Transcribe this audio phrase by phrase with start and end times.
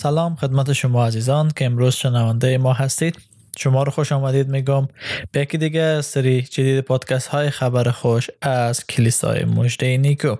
[0.00, 3.18] سلام خدمت شما عزیزان که امروز شنونده ما هستید.
[3.58, 4.88] شما رو خوش آمدید میگم
[5.32, 10.36] به یکی دیگه سری جدید پادکست های خبر خوش از کلیسای مجده نیکو.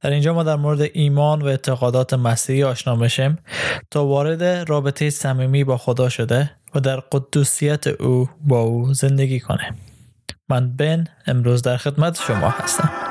[0.00, 3.38] در اینجا ما در مورد ایمان و اعتقادات مسیحی آشنا میشیم.
[3.90, 9.74] تا وارد رابطه صمیمی با خدا شده و در قدوسیت او با او زندگی کنه.
[10.48, 13.05] من بن امروز در خدمت شما هستم.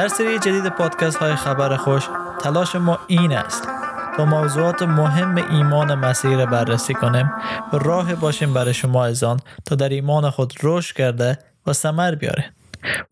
[0.00, 2.08] در سری جدید پادکست های خبر خوش
[2.42, 3.68] تلاش ما این است
[4.16, 7.32] تا موضوعات مهم ایمان مسیح را بررسی کنیم
[7.72, 12.44] و راه باشیم برای شما ازان تا در ایمان خود رشد کرده و ثمر بیاره.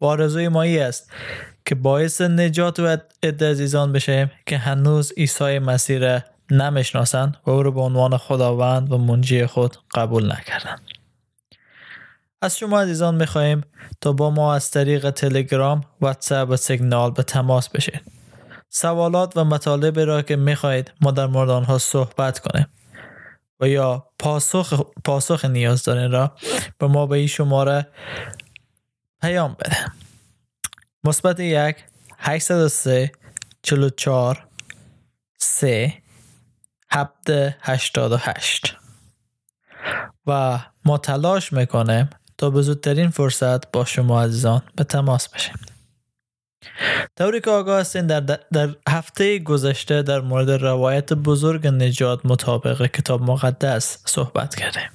[0.00, 1.12] و آرزوی ما ای است
[1.64, 6.20] که باعث نجات و عده عزیزان بشیم که هنوز عیسی مسیح را
[6.50, 10.87] نمی‌شناسند و او را به عنوان خداوند و منجی خود قبول نکردند.
[12.42, 13.64] از شما عزیزان می‌خواهیم
[14.00, 18.00] تا با ما از طریق تلگرام، واتساپ و سیگنال به تماس بشید.
[18.68, 22.66] سوالات و مطالب را که می‌خواهید ما در مورد آنها صحبت کنیم
[23.60, 26.36] و یا پاسخ, پاسخ نیاز دارین را
[26.78, 27.86] به ما به این شماره
[29.20, 29.76] پیام بده.
[31.04, 31.84] مثبت یک
[32.18, 33.12] 803
[33.62, 34.48] 44
[35.38, 36.02] 3
[36.90, 38.76] 788
[40.26, 45.54] و ما تلاش می‌کنیم تا به زودترین فرصت با شما عزیزان به تماس بشیم.
[47.18, 48.20] طوری که آگاه هستین در,
[48.52, 54.90] در هفته گذشته در مورد روایت بزرگ نجات مطابق کتاب مقدس صحبت کردیم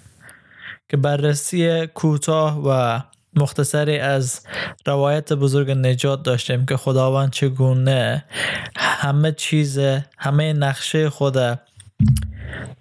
[0.89, 2.99] که بررسی کوتاه و
[3.35, 4.41] مختصری از
[4.85, 8.25] روایت بزرگ نجات داشتیم که خداوند چگونه
[8.75, 9.79] همه چیز
[10.17, 11.33] همه نقشه خود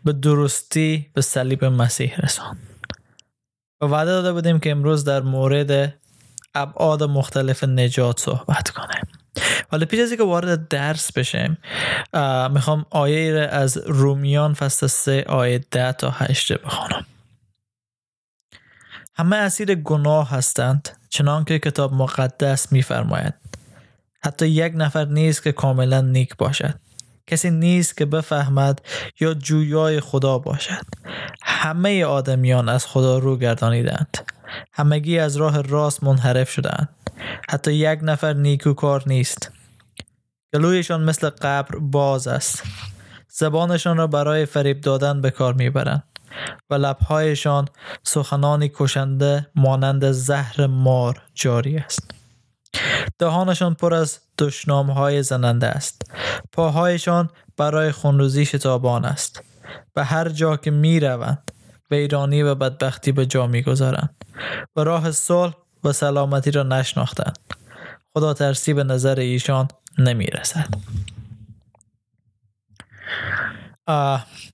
[0.05, 2.72] به درستی به صلیب مسیح رساند.
[3.83, 5.95] و وعده داده بودیم که امروز در مورد
[6.55, 9.07] ابعاد مختلف نجات صحبت کنیم.
[9.73, 11.59] ولی پیش از که وارد درس بشیم
[12.51, 17.07] می‌خوام آیه را از رومیان فصل 3 آیه 10 تا 8 بخونم.
[19.15, 23.35] همه اسیر گناه هستند چنانکه کتاب مقدس میفرماید
[24.25, 26.75] حتی یک نفر نیست که کاملا نیک باشد.
[27.27, 28.83] کسی نیست که بفهمد
[29.21, 30.87] یا جویای خدا باشد.
[31.43, 34.19] همه آدمیان از خدا رو گردانیدند.
[34.73, 36.89] همگی از راه راست منحرف شدند.
[37.49, 39.51] حتی یک نفر نیکوکار نیست.
[40.55, 42.63] گلویشان مثل قبر باز است.
[43.29, 46.03] زبانشان را برای فریب دادن به کار می‌برند
[46.71, 47.69] و لبهایشان
[48.03, 52.22] سخنانی کشنده مانند زهر مار جاری است.
[53.23, 56.03] دهانشان پر از دشنام های زننده است.
[56.53, 59.43] پاهایشان برای خونروزی شتابان است.
[59.97, 61.51] و هر جا که می روند
[61.91, 64.15] ویرانی و بدبختی به جا می گذارند
[64.77, 67.39] و راه صلح و سلامتی را نشناختند.
[68.15, 69.69] خدا ترسی به نظر ایشان
[69.99, 70.69] نمی رسد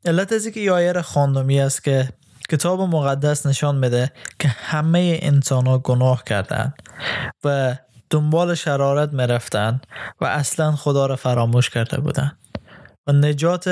[0.04, 2.08] علت از که آیه را خواندمی است که
[2.50, 6.74] کتاب مقدس نشان میده که همه انسان ها گناه کردند
[7.44, 7.76] و
[8.10, 9.86] دنبال شرارت می‌رفتند
[10.20, 12.38] و اصلا خدا را فراموش کرده بودند
[13.06, 13.64] و نجات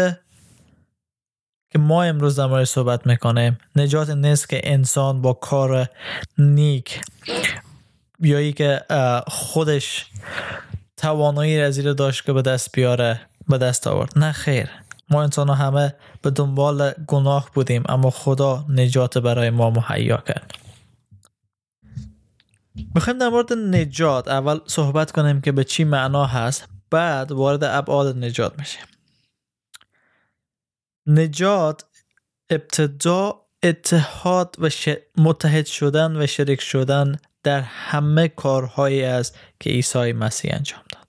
[1.73, 5.89] که ما امروز در مورد صحبت می‌کنیم نجات نیست که انسان با کار
[6.39, 7.01] نیک
[8.21, 8.81] یا که
[9.27, 10.07] خودش
[10.97, 14.13] توانایی از داشت که به دست بیاره به دست آورد.
[14.19, 14.69] نه خیر.
[15.11, 20.66] ما انسان همه به دنبال گناه بودیم اما خدا نجات برای ما مهیا کرد.
[22.95, 26.69] می‌خوایم در مورد نجات اول صحبت کنیم که به چی معنا هست.
[26.91, 28.85] بعد وارد ابعاد نجات میشیم.
[31.07, 31.85] نجات
[32.51, 34.69] ابتدا اتحاد و
[35.17, 41.07] متحد شدن و شریک شدن در همه کارهایی است که عیسی مسیح انجام داد.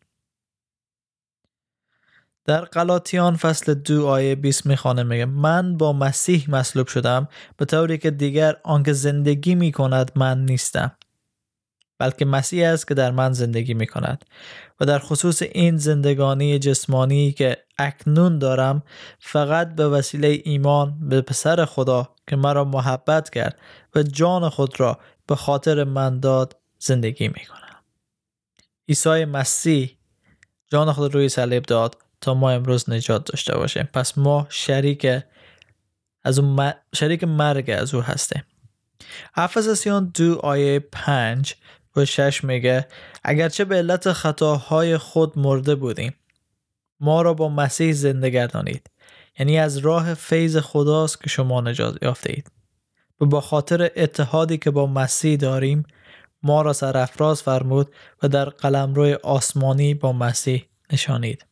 [2.45, 7.97] در قلاتیان فصل دو آیه 20 می‌خوانه میگه من با مسیح مصلوب شدم به طوری
[7.97, 10.91] که دیگر آنکه زندگی می‌کند من نیستم.
[11.97, 14.25] بلکه مسیح است که در من زندگی می کند
[14.79, 18.83] و در خصوص این زندگانی جسمانی که اکنون دارم
[19.19, 23.59] فقط به وسیله ایمان به پسر خدا که مرا محبت کرد
[23.95, 27.83] و جان خود را به خاطر من داد زندگی می کنم.
[28.89, 29.97] عیسی مسیح
[30.67, 33.89] جان خود روی صلیب داد تا ما امروز نجات داشته باشیم.
[33.93, 35.07] پس ما شریک
[36.23, 38.43] از اون شریک مرگ از او هستیم.
[39.35, 41.55] افسسیان دو آیه پنج
[41.97, 42.87] و شش میگه
[43.23, 46.13] اگرچه به علت خطاهای خود مرده بودیم
[46.99, 48.89] ما را با مسیح زنده گردانید.
[49.39, 52.51] یعنی از راه فیض خداست که شما نجات یافته اید
[53.21, 55.83] و با خاطر اتحادی که با مسیح داریم
[56.43, 61.45] ما را سرافراز فرمود و در قلمرو آسمانی با مسیح نشانید.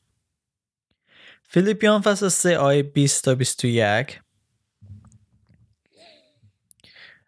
[1.43, 4.21] فیلیپیان فصل 3 آیه 20 تا 21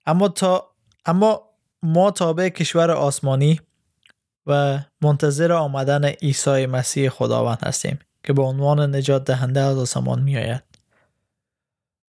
[0.06, 0.75] اما تا
[1.06, 1.48] اما
[1.84, 3.60] ما تابع کشور آسمانی
[4.46, 10.38] و منتظر آمدن عیسی مسیح خداوند هستیم که به عنوان نجات دهنده از آسمان می
[10.38, 10.64] آید.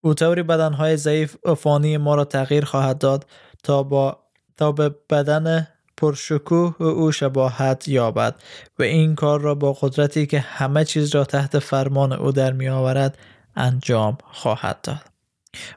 [0.01, 3.25] او طوری بدنهای ضعیف و فانی ما را تغییر خواهد داد
[3.63, 4.19] تا, با
[4.57, 5.67] تا به بدن
[5.97, 8.35] پرشکوه او شباهت یابد
[8.79, 12.69] و این کار را با قدرتی که همه چیز را تحت فرمان او در می
[12.69, 13.17] آورد
[13.55, 15.05] انجام خواهد داد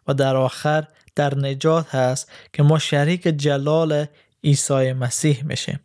[0.08, 4.06] و در آخر در نجات هست که ما شریک جلال
[4.44, 5.80] عیسی مسیح میشیم.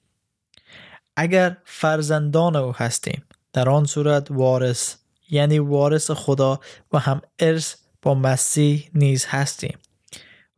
[1.15, 4.95] اگر فرزندان او هستیم در آن صورت وارث
[5.29, 6.59] یعنی وارث خدا
[6.93, 9.77] و هم ارث با مسیح نیز هستیم.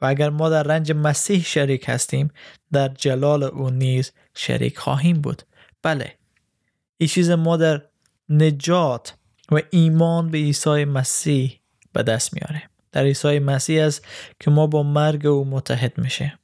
[0.01, 2.31] و اگر ما در رنج مسیح شریک هستیم
[2.71, 5.43] در جلال او نیز شریک خواهیم بود.
[5.81, 6.15] بله
[6.97, 7.81] این چیز ما در
[8.29, 9.13] نجات
[9.51, 11.59] و ایمان به عیسی مسیح
[11.93, 14.07] به دست میاریم در عیسی مسیح است
[14.39, 16.39] که ما با مرگ او متحد میشه.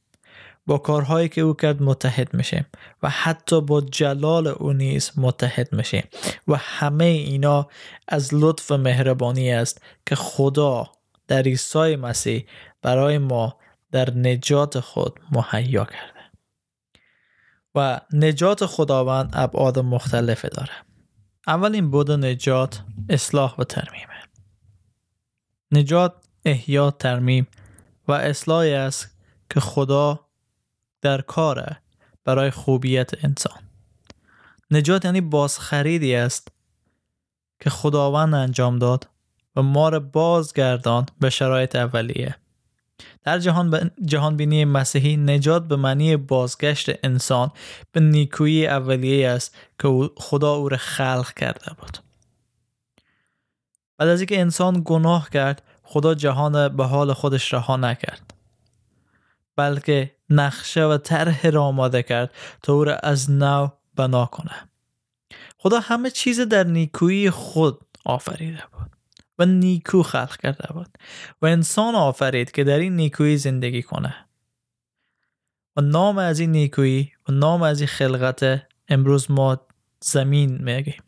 [0.68, 2.66] با کارهایی که او کرد متحد میشه
[3.04, 6.04] و حتی با جلال او نیز متحد میشه
[6.48, 7.68] و همه اینا
[8.08, 10.92] از لطف و مهربانی است که خدا
[11.28, 12.46] در عیسی مسیح
[12.82, 13.58] برای ما
[13.92, 16.16] در نجات خود مهیا کرده.
[17.76, 20.74] و نجات خداوند ابعاد مختلفه داره.
[21.48, 24.24] اولین بود نجات اصلاح و ترمیمه.
[25.72, 26.14] نجات
[26.46, 27.48] احیا ترمیم
[28.08, 29.18] و اصلاحی است
[29.50, 30.20] که خدا
[31.02, 31.78] در کاره
[32.24, 33.60] برای خوبیت انسان.
[34.72, 36.48] نجات یعنی بازخریدی است
[37.60, 39.10] که خداوند انجام داد
[39.56, 42.36] و ما را بازگردان به شرایط اولیه.
[43.24, 47.52] در جهان, جهان بینی مسیحی نجات به معنی بازگشت انسان
[47.92, 51.98] به نیکویی اولیه است که خدا او را خلق کرده بود.
[53.98, 58.34] بعد از اینکه انسان گناه کرد خدا جهان به حال خودش رها نکرد
[59.56, 62.34] بلکه نقشه و طرح را آماده کرد
[62.64, 64.70] تا او را از نو بنا کنه.
[65.58, 68.92] خدا همه چیز در نیکویی خود آفریده بود
[69.40, 70.98] و نیکو خلق کرده بود
[71.42, 74.16] و انسان آفرید که در این نیکویی زندگی کنه.
[75.76, 79.68] و نام از این نیکویی و نام از این خلقت امروز ما
[80.02, 81.04] زمین میگیم.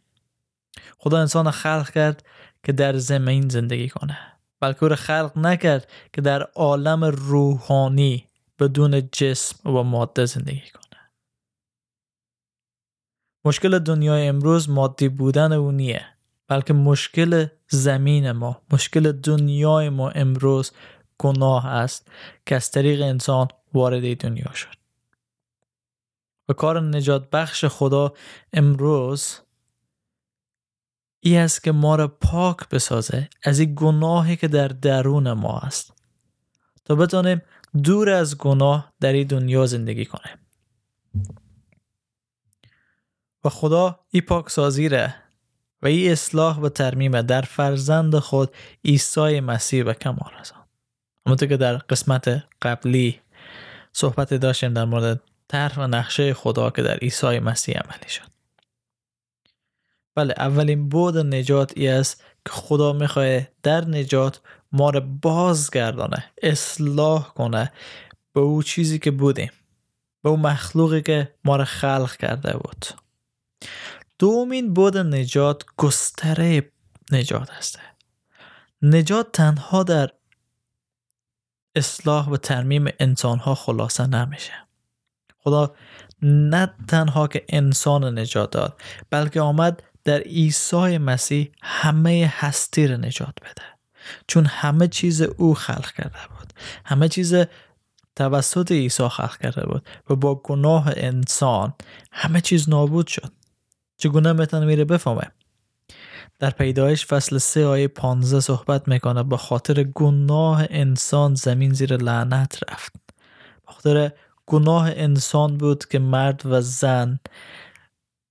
[0.97, 2.25] خدا انسان خلق کرد
[2.63, 4.36] که در زمین زندگی کنه.
[4.59, 8.27] بلکه او خلق نکرد که در عالم روحانی
[8.59, 10.99] بدون جسم و ماده زندگی کنه.
[13.45, 16.05] مشکل دنیای امروز مادی بودن او نیه
[16.47, 20.71] بلکه مشکل زمین ما مشکل دنیای ما امروز
[21.19, 22.11] گناه است
[22.45, 24.77] که از طریق انسان وارد دنیا شد.
[26.49, 28.13] و کار نجات بخش خدا
[28.53, 29.39] امروز
[31.19, 35.93] ای است که ما را پاک بسازه از این گناهی که در درون ما است.
[36.85, 37.41] تا بتانیم
[37.83, 40.37] دور از گناه در این دنیا زندگی کنیم.
[43.43, 45.15] و خدا ای پاک سازی ره
[45.81, 48.51] و ای اصلاح و ترمیم در فرزند خود
[48.85, 50.67] عیسی مسیح به کمال رساند
[51.25, 53.21] همونطور که در قسمت قبلی
[53.93, 58.36] صحبت داشتیم در مورد طرح و نقشه خدا که در عیسی مسیح عملی شد.
[60.17, 67.33] بله اولین بود نجات ای است که خدا می‌خواه در نجات ما رو بازگردانه اصلاح
[67.33, 67.71] کنه
[68.33, 69.51] به او چیزی که بودیم
[70.23, 72.85] به او مخلوقی که ما رو خلق کرده بود.
[74.19, 76.71] دومین بود نجات گستره
[77.11, 77.79] نجات هسته
[78.81, 80.09] نجات تنها در
[81.75, 84.53] اصلاح و ترمیم انسان ها خلاصه نمیشه.
[85.37, 85.75] خدا
[86.21, 93.35] نه تنها که انسان نجات داد بلکه آمد در عیسی مسیح همه هستی رو نجات
[93.41, 93.63] بده.
[94.27, 96.53] چون همه چیز او خلق کرده بود.
[96.85, 97.35] همه چیز
[98.15, 101.73] توسط عیسی خلق کرده بود و با گناه انسان
[102.11, 103.31] همه چیز نابود شد.
[103.97, 105.31] چگونه می‌تونه میره بفهمه؟
[106.39, 112.59] در پیدایش فصل 3 آیه 15 صحبت می‌کنه به خاطر گناه انسان زمین زیر لعنت
[112.69, 112.93] رفت.
[113.65, 114.11] به خاطر
[114.45, 117.19] گناه انسان بود که مرد و زن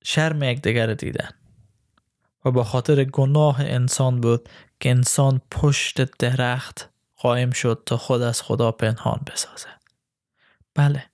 [0.05, 1.29] شرم یکدیگر دیدن.
[2.47, 4.49] و به خاطر گناه انسان بود
[4.81, 9.69] که انسان پشت درخت قائم شد تا خود از خدا پنهان بسازه.
[10.75, 11.05] بله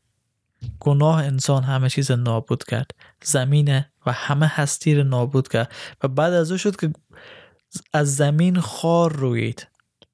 [0.81, 2.91] گناه انسان همه چیز نابود کرد.
[3.25, 5.73] زمین و همه هستی رو نابود کرد
[6.03, 6.93] و بعد از او شد که
[7.93, 9.67] از زمین خار روید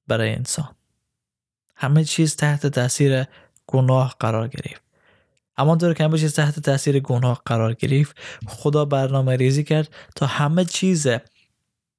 [0.06, 0.75] برای انسان.
[1.76, 3.25] همه چیز تحت تاثیر
[3.66, 4.88] گناه قرار گرفت.
[5.58, 10.64] همانطور که همه چیز تحت تاثیر گناه قرار گرفت خدا برنامه ریزی کرد تا همه
[10.64, 11.06] چیز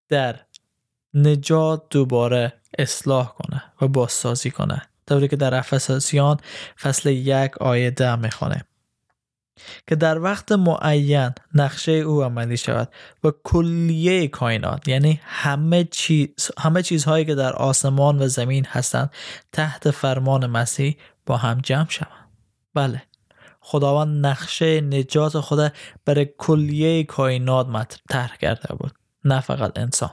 [0.10, 0.40] در
[1.14, 4.82] نجات دوباره اصلاح کنه و بازسازی کنه.
[5.08, 6.38] طوری که در افساسیان
[6.80, 8.66] فصل یک آیه ده می‌خوانه
[9.88, 12.90] که در وقت معین نقشه او عملی شود
[13.24, 19.12] و کلیه کائنات یعنی همه چیز همه چیزهایی که در آسمان و زمین هستند
[19.52, 22.30] تحت فرمان مسیح با هم جمع شوند.
[22.74, 23.09] بله.
[23.60, 25.74] خداوند نقشه نجات خود
[26.06, 28.92] برای کلیه کائنات مطرح کرده بود
[29.26, 30.12] نه فقط انسان.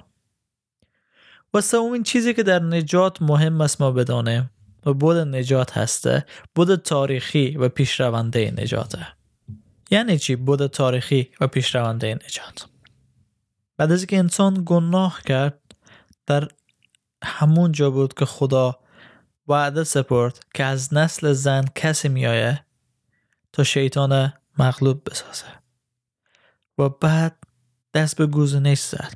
[1.54, 4.50] و سومین چیزی که در نجات مهم است ما بدانیم
[4.86, 9.06] و بود نجات هسته بود تاریخی و پیشرونده نجاته.
[9.90, 12.66] یعنی چی بود تاریخی و پیشرونده نجات؟
[13.76, 15.60] بعد از اینکه انسان گناه کرد
[16.26, 16.48] در
[17.24, 18.78] همون جا بود که خدا
[19.48, 22.65] وعده سپرد که از نسل زن کسی میایه
[23.56, 25.46] تا شیطان مغلوب بسازه.
[26.78, 27.38] و بعد
[27.94, 29.12] دست به گوزنش زد.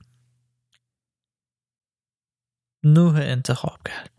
[2.85, 4.11] نوح انتخاب کرد.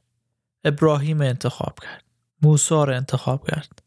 [0.64, 2.04] ابراهیم انتخاب کرد.
[2.42, 3.84] موسی را انتخاب کرد.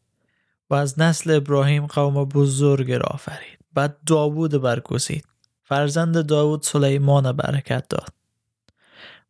[0.69, 3.59] و از نسل ابراهیم قوم بزرگ را آفرید.
[3.73, 5.27] بعد داوود برگزید.
[5.63, 8.13] فرزند داوود سلیمان برکت داد.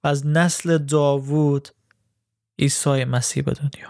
[0.03, 1.69] و از نسل داوود
[2.59, 3.89] عیسی مسیح به دنیا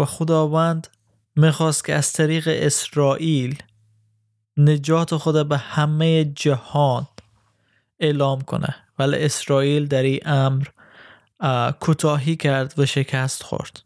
[0.00, 0.88] و خداوند
[1.36, 3.62] می‌خواست که از طریق اسرائیل
[4.56, 7.06] نجات خود به همه جهان
[8.00, 8.74] اعلام کنه.
[8.98, 10.66] ولی اسرائیل در این امر
[11.80, 13.82] کوتاهی کرد و شکست خورد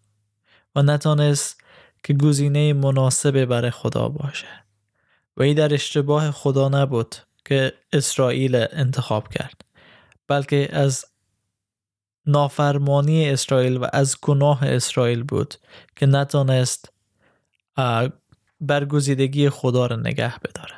[0.74, 1.60] و نتانست
[2.02, 4.46] که گزینه مناسبه برای خدا باشه.
[5.36, 9.64] و این در اشتباه خدا نبود که اسرائیل انتخاب کرد
[10.28, 11.04] بلکه از
[12.26, 15.54] نافرمانی اسرائیل و از گناه اسرائیل بود
[15.96, 16.92] که نتانست
[18.60, 20.76] برگزیدگی خدا را نگه بداره.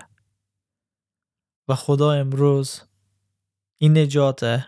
[1.68, 2.80] و خدا امروز
[3.78, 4.60] این نجات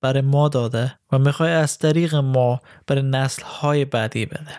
[0.00, 4.58] برای ما داده و می‌خوای از طریق ما برای نسل های بعدی بده.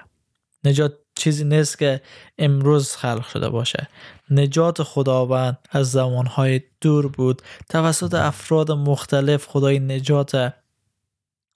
[0.63, 2.01] نجات چیزی نیست که
[2.37, 3.87] امروز خلق شده باشه.
[4.29, 7.41] نجات خداوند از زمانهای دور بود.
[7.69, 10.53] توسط افراد مختلف خدای نجات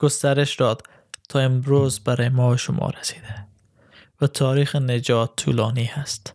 [0.00, 0.82] گسترش داد
[1.28, 3.46] تا امروز برای ما و شما رسیده
[4.20, 6.34] و تاریخ نجات طولانی هست.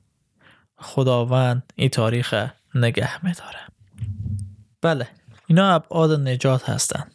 [0.77, 3.60] خداوند این تاریخ نگه میداره.
[4.81, 5.07] بله
[5.48, 7.12] اینا ابعاد نجات هستند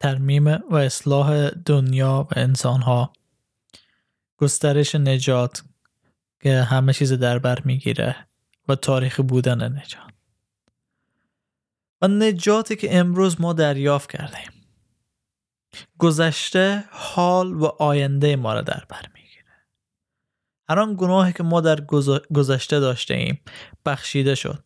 [0.00, 3.12] ترمیم و اصلاح دنیا و انسان ها
[4.36, 5.64] گسترش نجات
[6.40, 8.16] که همه چیز در بر می‌گیره
[8.68, 10.15] و تاریخ بودن نجات.
[12.02, 14.50] و نجاتی که امروز ما دریافت کردیم
[15.98, 19.66] گذشته حال و آینده ما را در بر می‌گیره.
[20.68, 21.80] هر آن گناهی که ما در
[22.34, 23.40] گذشته داشته ایم
[23.86, 24.64] بخشیده شد.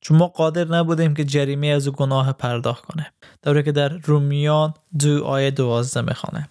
[0.00, 3.12] چون ما قادر نبودیم که جریمه از گناه پرداخت کنه.
[3.42, 6.48] دوره که در رومیان دو آیه دوازده می‌خوانه.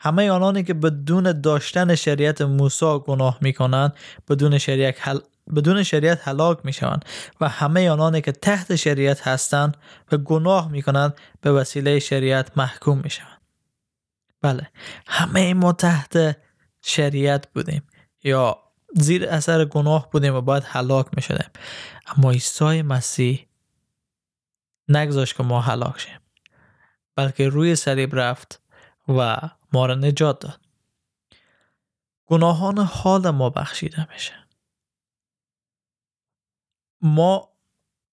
[0.00, 3.96] همه آنانی که بدون داشتن شریعت موسی گناه می‌کنند
[4.28, 5.18] بدون شریعت حل...
[5.56, 7.04] بدون شریعت هلاک می‌شوند
[7.40, 9.76] و همه آنانی که تحت شریعت هستند
[10.12, 13.40] و گناه می‌کنند به وسیله شریعت محکوم می‌شوند.
[14.42, 14.70] بله
[15.06, 16.36] همه ما تحت
[16.82, 17.82] شریعت بودیم
[18.24, 18.58] یا
[18.94, 21.50] زیر اثر گناه بودیم و باید هلاک می شدیم
[22.06, 23.46] اما عیسی مسیح
[24.88, 26.18] نگذاشت که ما هلاک شیم
[27.16, 28.62] بلکه روی صلیب رفت
[29.08, 29.36] و
[29.72, 30.60] ما را نجات داد.
[32.26, 34.41] گناهان حال ما بخشیده میشه.
[37.02, 37.48] ما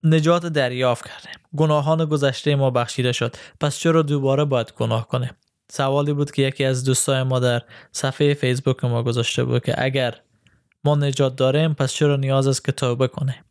[0.04, 1.42] نجات دریافت کردیم.
[1.58, 3.36] گناهان گذشته ما بخشیده شد.
[3.60, 5.32] پس چرا دوباره باید گناه کنیم؟
[5.72, 10.16] سوالی بود که یکی از دوستای ما در صفحه فیسبوک ما گذاشته بود که اگر
[10.84, 13.44] ما نجات داریم پس چرا نیاز است که توبه کنه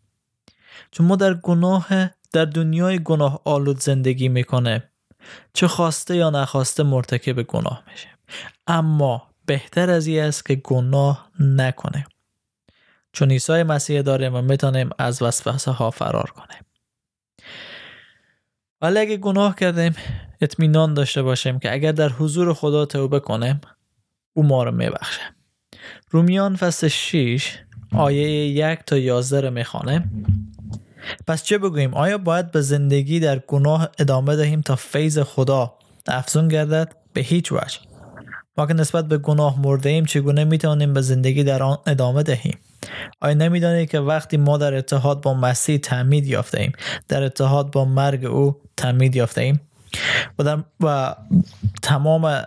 [0.90, 1.88] چون ما در گناه
[2.32, 4.90] در دنیای گناه آلود زندگی می‌کنه
[5.52, 8.08] چه خواسته یا نخواسته مرتکب گناه میشه
[8.66, 12.06] اما بهتر از این است که گناه نکنه
[13.12, 16.64] چون عیسی مسیح داریم و می‌تونیم از وسوسه ها فرار کنیم.
[18.80, 19.94] ولی اگه گناه کردیم
[20.40, 23.60] اطمینان داشته باشیم که اگر در حضور خدا توبه کنیم
[24.32, 25.20] او ما رو میبخشه.
[26.10, 27.58] رومیان فصل 6
[27.94, 30.04] آیه یک تا 11 رو می‌خوانه
[31.26, 35.74] پس چه بگوییم؟ آیا باید به زندگی در گناه ادامه دهیم تا فیض خدا
[36.08, 37.78] افزون گردد؟ به هیچ وجه.
[38.56, 42.58] ما که نسبت به گناه مرده ایم چگونه می‌توانیم به زندگی در آن ادامه دهیم؟
[43.20, 46.72] آیا نمی‌دانید که وقتی ما در اتحاد با مسیح تعمید یافته ایم
[47.08, 49.60] در اتحاد با مرگ او تعمید یافته ایم
[50.38, 51.14] و, در و
[51.82, 52.42] تمام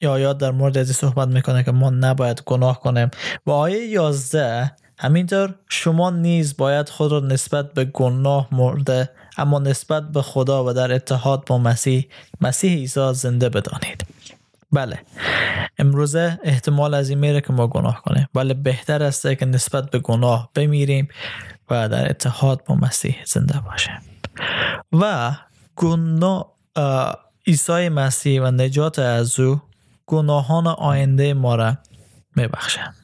[0.00, 3.10] یا آیات در مورد از صحبت می‌کنه که ما نباید گناه کنیم.
[3.46, 10.08] و آیه 11 همینطور شما نیز باید خود را نسبت به گناه مرده اما نسبت
[10.12, 12.08] به خدا و در اتحاد با مسیح
[12.40, 14.15] مسیح عیسی زنده بدانید.
[14.76, 14.98] بله.
[15.78, 18.28] امروزه احتمال از این میره که ما گناه کنیم.
[18.34, 21.08] ولی بهتر است که نسبت به گناه بمیریم
[21.70, 23.94] و در اتحاد با مسیح زنده باشیم.
[24.92, 25.32] و
[25.76, 26.52] گناه
[27.46, 29.60] عیسی مسیح و نجات از او
[30.06, 31.76] گناهان آینده ما را
[32.36, 32.94] میبخشه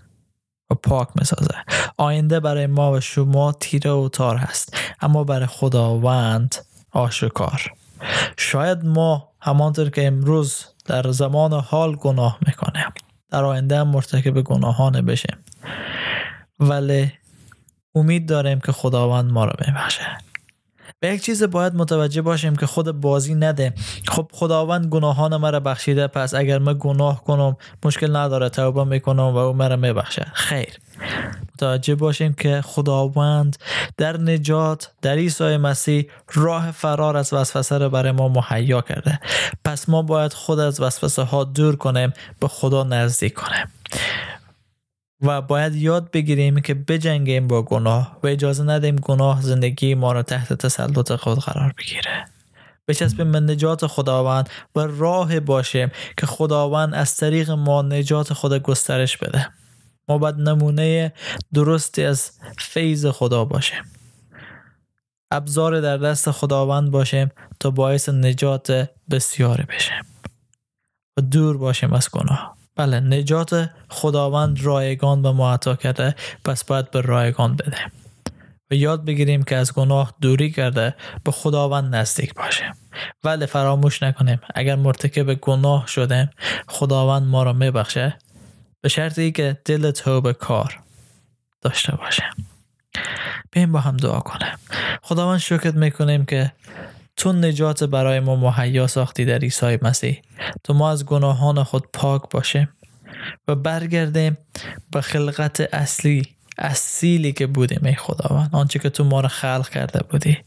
[0.70, 1.54] و پاک می‌سازه.
[1.96, 6.54] آینده برای ما و شما تیره و تار هست اما برای خداوند
[6.90, 7.72] آشکار.
[8.36, 12.92] شاید ما همانطور که امروز در زمان حال گناه می‌کنیم
[13.30, 15.36] در آینده هم مرتکب گناهان بشیم.
[16.60, 17.12] ولی
[17.94, 20.18] امید داریم که خداوند ما را ببخشه.
[21.00, 23.74] به یک چیز باید متوجه باشیم که خود بازی نده.
[24.08, 29.36] خب خداوند گناهان مرا بخشیده پس اگر من گناه کنم مشکل نداره توبه می‌کنم و
[29.36, 30.26] او مرا میبخشه.
[30.34, 30.78] خیر.
[31.54, 33.56] متوجه باشیم که خداوند
[33.96, 39.20] در نجات در عیسی مسیح راه فرار از وسوسه را برای ما مهیا کرده.
[39.64, 43.66] پس ما باید خود از وسوسه ها دور کنیم به خدا نزدیک کنیم.
[45.22, 50.22] و باید یاد بگیریم که بجنگیم با گناه و اجازه ندیم گناه زندگی ما را
[50.22, 52.24] تحت تسلط خود قرار بگیره.
[52.88, 59.16] بچسبیم به نجات خداوند و راه باشیم که خداوند از طریق ما نجات خود گسترش
[59.16, 59.48] بده.
[60.08, 61.12] ما باید نمونه
[61.54, 63.82] درستی از فیض خدا باشیم
[65.30, 67.30] ابزار در دست خداوند باشیم
[67.60, 70.04] تا باعث نجات بسیاری بشیم
[71.18, 72.56] و دور باشیم از گناه.
[72.76, 77.76] بله نجات خداوند رایگان به ما عطا کرده پس باید به رایگان بده.
[78.70, 80.94] و یاد بگیریم که از گناه دوری کرده
[81.24, 82.72] به خداوند نزدیک باشیم
[83.24, 86.30] ولی فراموش نکنیم اگر مرتکب گناه شدیم
[86.68, 88.18] خداوند ما را میبخشه.
[88.82, 90.80] به شرطی که دل توبه کار
[91.60, 92.24] داشته باشه.
[93.50, 94.58] بیایم با هم دعا کنیم
[95.02, 96.52] خداوند شکر می‌کنیم که
[97.16, 100.22] تو نجات برای ما مهیا ساختی در عیسی مسیح.
[100.64, 102.68] تو ما از گناهان خود پاک باشیم
[103.48, 104.38] و برگردیم
[104.90, 106.28] به خلقت اصلی
[106.58, 108.50] اصیلی که بودیم ای خداوند.
[108.52, 110.38] آنچه که تو ما را خلق کرده بودی.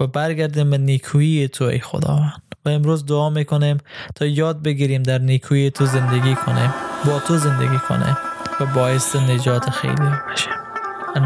[0.00, 2.42] و برگردیم به نیکویی تو ای خداوند.
[2.64, 3.78] و امروز دعا می‌کنیم
[4.14, 6.95] تا یاد بگیریم در نیکویی تو زندگی کنیم.
[7.06, 8.16] با تو زندگی کنیم
[8.60, 9.94] و باعث نجات خیلی
[10.28, 10.52] باشیم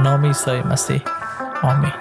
[0.02, 1.02] نام عیسی مسیح.
[1.62, 1.92] آمین.